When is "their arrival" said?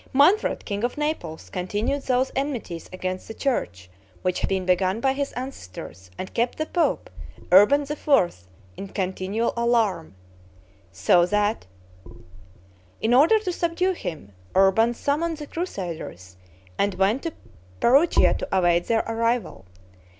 18.87-19.65